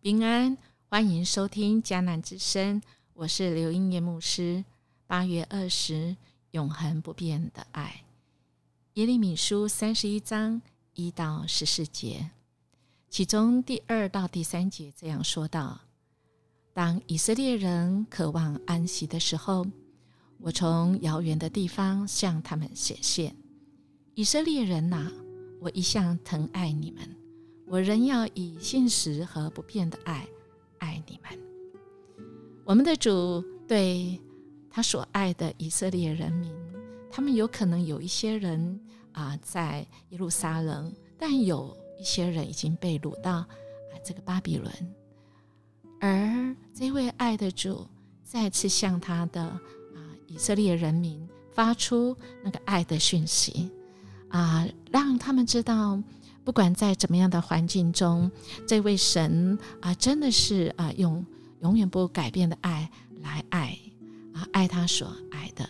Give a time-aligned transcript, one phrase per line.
[0.00, 0.56] 平安，
[0.88, 2.80] 欢迎收听迦南之声，
[3.14, 4.64] 我是刘英叶牧师。
[5.08, 6.16] 八月二十，
[6.52, 8.04] 永恒不变的爱，
[8.94, 10.62] 耶利米书三十一章
[10.94, 12.30] 一到十四节，
[13.10, 15.80] 其中第二到第三节这样说道：
[16.72, 19.66] 当以色列人渴望安息的时候，
[20.38, 23.34] 我从遥远的地方向他们显现。
[24.14, 25.10] 以色列人呐，
[25.60, 27.17] 我一向疼爱你们。
[27.70, 30.26] 我仍要以信实和不变的爱
[30.78, 31.38] 爱你们。
[32.64, 34.18] 我们的主对
[34.70, 36.50] 他所爱的以色列人民，
[37.10, 38.80] 他们有可能有一些人
[39.12, 43.48] 啊在耶路撒冷，但有一些人已经被掳到啊
[44.02, 44.72] 这个巴比伦。
[46.00, 47.86] 而这位爱的主
[48.22, 49.60] 再次向他的啊
[50.26, 53.70] 以色列人民发出那个爱的讯息
[54.30, 56.02] 啊，让他们知道。
[56.48, 58.30] 不管在怎么样的环境中，
[58.66, 61.22] 这位神啊，真的是啊，用
[61.60, 63.78] 永远不改变的爱来爱
[64.32, 65.68] 啊，爱他所爱的。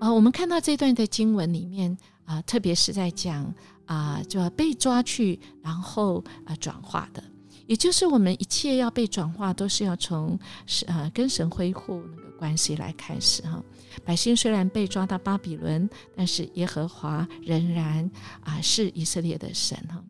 [0.00, 3.54] 啊，我们看到这段的经文里面啊，特别是在讲
[3.86, 7.22] 啊，就要被抓去，然后啊转化的，
[7.68, 13.62] 也就是我们一切要被转化，都是要从是啊跟神恢复那个关系来开始哈。
[14.02, 18.10] 百姓虽然被抓到巴比伦，但是耶和华仍然
[18.40, 20.02] 啊是以色列的神哈。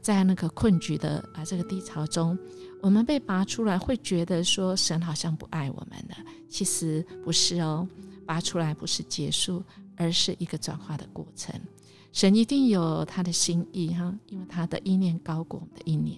[0.00, 2.38] 在那个困局的啊这个低潮中，
[2.80, 6.16] 我们被拔出来，会觉得说神好像不爱我们了。
[6.48, 7.86] 其实不是哦，
[8.24, 9.60] 拔出来不是结束，
[9.96, 11.52] 而是一个转化的过程。
[12.12, 16.16] 神一定有他的心意哈，因为他的意念高过我们的意念。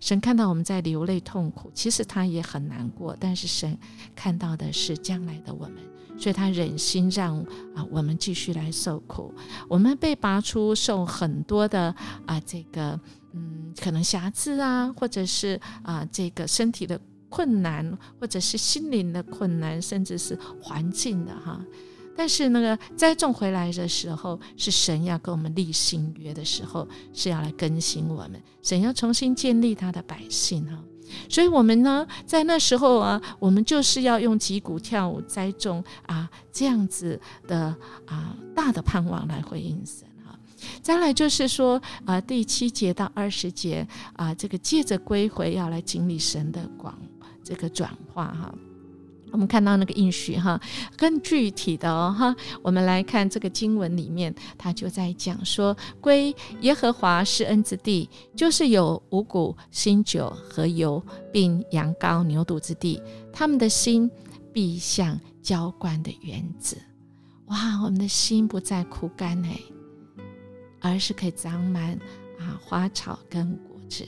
[0.00, 3.78] 神看到我们在流泪痛苦，其实他也很难过，但是神
[4.14, 5.76] 看到的是将来的我们。
[6.16, 7.40] 所以他忍心让
[7.74, 9.34] 啊我们继续来受苦，
[9.68, 11.92] 我们被拔出受很多的
[12.24, 12.98] 啊这个
[13.32, 21.60] 嗯可能瑕疵啊，或者是啊这个身体的困难，或者是心灵的困难，甚至是环境的哈。
[22.16, 30.78] 但是那个栽种回来的时候，是神要跟我们立新约的时候，是要来更新我们，神要重新建立他的百姓哈。
[31.28, 37.76] 所以，我们呢，在那时候啊，我们就是要用击鼓跳舞栽种啊，这样子的
[38.06, 40.36] 啊大的盼望来回应神哈。
[40.82, 46.98] 再来就是说啊，第七节到二十节啊，这个借着归回要来经历神的广
[47.44, 48.54] 这个转化哈。
[49.34, 50.60] 我们看到那个应许哈，
[50.96, 61.02] 更具体的哦哈，我们来看这个经文里面，他就在讲说，归耶和华施恩之地，就是有五谷、新酒和油，
[61.32, 63.02] 并羊羔、牛犊之地，
[63.32, 64.08] 他们的心
[64.52, 66.80] 必像浇灌的园子。
[67.46, 69.58] 哇，我们的心不再枯干哎，
[70.78, 71.98] 而是可以长满
[72.38, 74.06] 啊花草跟果子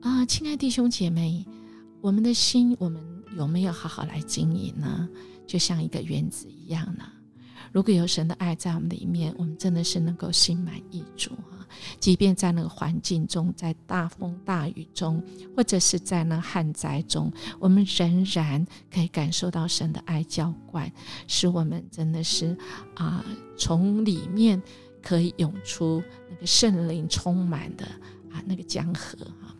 [0.00, 1.44] 啊，亲爱弟兄姐妹，
[2.00, 3.13] 我们的心，我们。
[3.36, 5.08] 有没有好好来经营呢？
[5.46, 7.04] 就像一个园子一样呢？
[7.72, 11.66] 如果有神的爱在我们里面，我们真的是能够心满意足啊。
[11.98, 15.20] 即便在那个环境中，在大风大雨中，
[15.56, 20.90] 或者是在那旱灾中，我们仍然可以感受到神的爱浇灌，
[21.26, 22.56] 使我们真的是
[22.94, 23.24] 啊，
[23.58, 24.62] 从里面
[25.02, 27.84] 可以涌出那个圣灵充满的
[28.30, 29.50] 啊那个江河啊。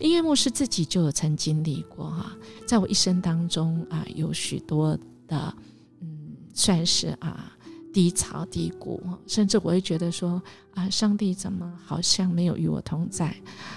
[0.00, 2.32] 音乐牧师自己就有曾经历过哈，
[2.66, 4.96] 在我一生当中啊，有许多
[5.26, 5.54] 的
[6.00, 6.08] 嗯，
[6.54, 7.52] 算是啊
[7.92, 10.40] 低潮低谷，甚至我会觉得说
[10.74, 13.34] 啊，上帝怎么好像没有与我同在？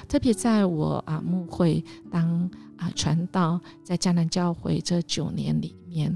[0.07, 6.15] 特别在我啊牧会当啊传道在迦南教会这九年里面，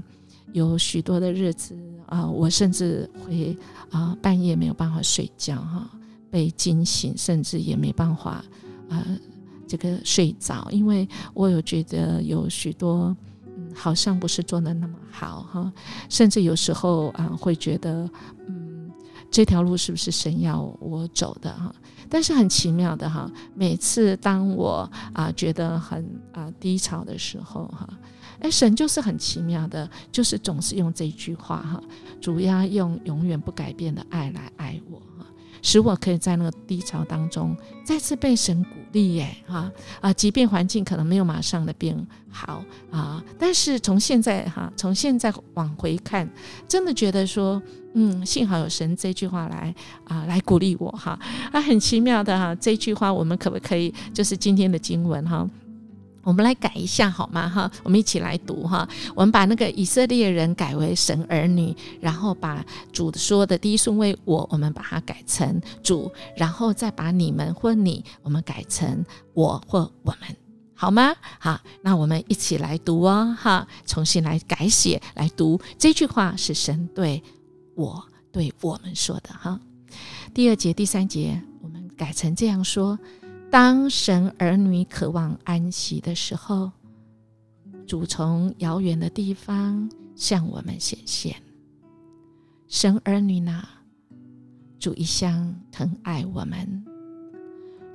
[0.52, 1.76] 有许多的日子
[2.06, 3.56] 啊，我甚至会
[3.90, 5.90] 啊半夜没有办法睡觉哈，
[6.30, 8.44] 被惊醒，甚至也没办法
[8.88, 9.04] 啊。
[9.66, 15.72] 这个睡着，因为我有觉得有许多，嗯，好像不是做的那么好哈，
[16.08, 18.08] 甚至有时候啊，会觉得，
[18.46, 18.90] 嗯，
[19.30, 21.74] 这条路是不是神要我走的哈？
[22.08, 27.88] 但是很奇妙的哈，每次当我啊觉得很啊低潮的时候哈，
[28.38, 31.82] 哎，神就是很奇妙的，就是总是用这句话哈，
[32.20, 35.02] 主要用永远不改变的爱来爱我。
[35.66, 39.68] 使我可以在那个低潮当中再次被神鼓励耶，哈
[40.00, 40.12] 啊！
[40.12, 46.30] 即便环境可能没有马上的变好啊，但是从现在哈，从现在往回看，
[46.68, 47.60] 真的觉得说，
[47.94, 49.74] 嗯，幸好有神这句话来
[50.04, 51.18] 啊，来鼓励我哈
[51.50, 55.44] 啊，很奇妙的哈，这句话我们可不可以就是今天的经文哈？
[56.26, 57.48] 我们来改一下好吗？
[57.48, 58.86] 哈，我们一起来读哈。
[59.14, 70.36] 我们把那个以色列人改为神儿女，然后把主说的第一顺位我，我们把它改成主，然后再把你们或你，我们改成我或我们。
[70.74, 71.14] 好吗？
[71.38, 77.22] 好，那我们一起来读哦，哈，重新来改写来读这句话是神对
[77.76, 79.60] 我对我们说的哈。
[80.34, 82.98] 第二节、第三节，我们改成这样说：
[83.58, 86.70] 当神儿女渴望安息的时候，
[87.86, 91.34] 主从遥远的地方向我们显现。
[92.68, 93.66] 神儿女呢，
[94.78, 96.84] 主一向疼爱我们，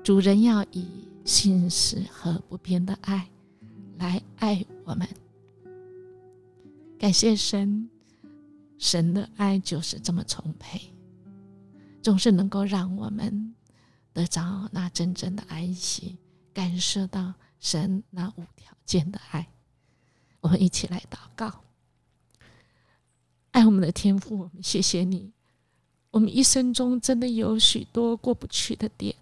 [0.04, 0.88] 主人要以。
[1.25, 3.30] 信实和不变的爱
[4.00, 5.08] 来爱我们，
[6.98, 7.88] 感谢神，
[8.80, 10.81] 神的爱就是这么充沛，
[12.02, 13.54] 总是能够让我们
[14.13, 16.18] 得着那真正的安息，
[16.54, 19.48] 感受到神那无条件的爱。
[20.40, 21.62] 我们一起来祷告，
[23.52, 25.31] 爱我们的天父，我们谢谢你。
[26.12, 29.16] 我们一生中真的有许多过不去的点，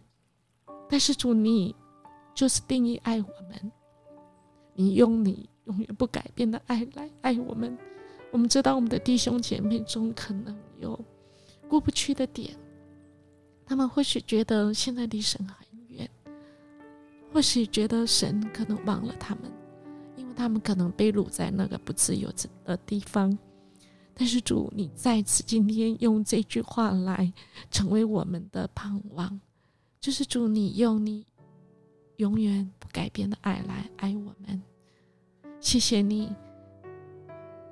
[0.90, 1.76] 但是主你。
[2.36, 3.72] 就是定义爱我们，
[4.74, 7.78] 你用你永远不改变的爱来爱我们。
[8.32, 10.98] 我们知道我们的弟兄姐妹中可能有
[11.68, 12.56] 过不去的点，
[13.70, 16.10] 他们或许觉得现在离神很远，
[17.32, 19.44] 或许觉得神可能忘了他们，
[20.16, 22.34] 因为他们可能被掳在那个不自由
[22.66, 23.38] 的地方。
[24.16, 27.32] 但是主，你再次今天用这句话来
[27.70, 29.40] 成为我们的盼望，
[30.02, 31.28] 就是主，你用你。
[32.18, 34.62] 永远不改变的爱来爱我们，
[35.62, 36.36] 谢谢你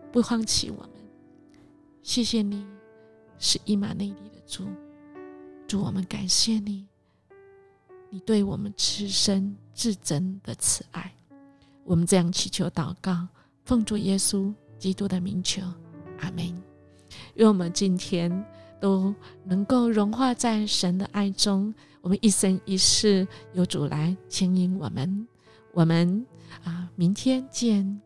[0.10, 0.92] 不放弃我们，
[2.02, 2.66] 谢谢你
[3.38, 4.64] 是伊玛内利的主，
[5.68, 6.88] 祝我们感谢你，
[8.10, 11.14] 你对我们至深至真的慈爱，
[11.84, 13.28] 我们这样祈求祷告，
[13.66, 15.62] 奉主耶稣基督的名求，
[16.20, 16.46] 阿门。
[17.36, 18.46] 愿我们今天
[18.80, 21.74] 都能够融化在神的爱中。
[22.02, 25.28] 我们一生一世有主来牵引我们，
[25.74, 26.26] 我们
[26.64, 28.02] 啊，明天见。